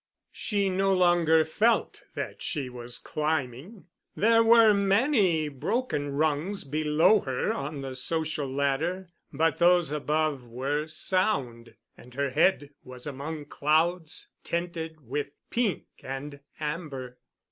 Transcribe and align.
She 0.31 0.67
no 0.67 0.91
longer 0.95 1.45
felt 1.45 2.01
that 2.15 2.41
she 2.41 2.69
was 2.71 2.97
climbing. 2.97 3.85
There 4.15 4.43
were 4.43 4.73
many 4.73 5.47
broken 5.47 6.09
rungs 6.13 6.63
below 6.63 7.19
her 7.19 7.53
on 7.53 7.81
the 7.81 7.93
social 7.95 8.51
ladder, 8.51 9.11
but 9.31 9.59
those 9.59 9.91
above 9.91 10.47
were 10.47 10.87
sound, 10.87 11.75
and 11.95 12.15
her 12.15 12.31
head 12.31 12.71
was 12.83 13.05
among 13.05 13.45
clouds 13.45 14.29
tinted 14.43 15.01
with 15.07 15.33
pink 15.51 15.85
and 16.01 16.39
amber. 16.59 17.19